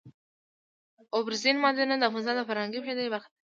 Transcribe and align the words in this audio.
اوبزین 1.15 1.55
معدنونه 1.63 1.95
د 1.99 2.03
افغانانو 2.09 2.37
د 2.37 2.47
فرهنګي 2.49 2.79
پیژندنې 2.81 3.09
برخه 3.13 3.27
ده. 3.31 3.37